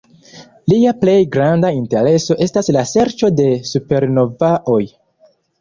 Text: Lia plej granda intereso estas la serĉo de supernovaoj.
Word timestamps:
Lia 0.71 0.93
plej 1.03 1.17
granda 1.35 1.71
intereso 1.81 2.39
estas 2.45 2.71
la 2.79 2.85
serĉo 2.95 3.33
de 3.41 3.47
supernovaoj. 3.73 4.83